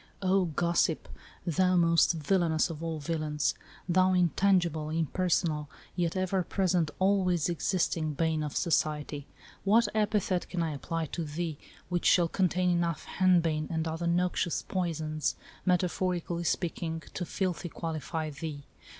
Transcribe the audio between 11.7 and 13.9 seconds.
which shall contain enough hen bane and